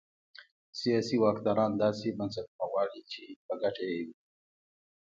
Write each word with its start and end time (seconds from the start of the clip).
سیاسي 0.79 1.15
واکداران 1.25 1.71
داسې 1.83 2.07
بنسټونه 2.17 2.63
غواړي 2.71 3.01
چې 3.11 3.23
په 3.45 3.53
ګټه 3.61 3.83
یې 3.91 3.99
وي. 4.07 4.15